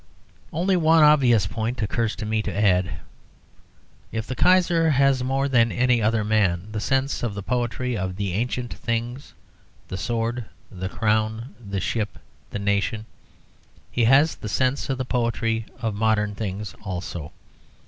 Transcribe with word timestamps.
Only 0.51 0.75
one 0.75 1.03
obvious 1.03 1.45
point 1.45 1.83
occurs 1.83 2.15
to 2.15 2.25
me 2.25 2.41
to 2.41 2.51
add. 2.51 3.01
If 4.11 4.25
the 4.25 4.33
Kaiser 4.33 4.89
has 4.89 5.23
more 5.23 5.47
than 5.47 5.71
any 5.71 6.01
other 6.01 6.23
man 6.23 6.69
the 6.71 6.79
sense 6.79 7.21
of 7.21 7.35
the 7.35 7.43
poetry 7.43 7.95
of 7.95 8.15
the 8.15 8.33
ancient 8.33 8.73
things, 8.73 9.35
the 9.89 9.97
sword, 9.97 10.45
the 10.71 10.89
crown, 10.89 11.53
the 11.59 11.79
ship, 11.79 12.17
the 12.49 12.57
nation, 12.57 13.05
he 13.91 14.05
has 14.05 14.33
the 14.37 14.49
sense 14.49 14.89
of 14.89 14.97
the 14.97 15.05
poetry 15.05 15.67
of 15.81 15.93
modern 15.93 16.33
things 16.33 16.73
also. 16.83 17.31